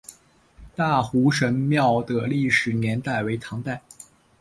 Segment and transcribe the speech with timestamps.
[0.75, 3.83] 大湖神庙的历史年代为唐代。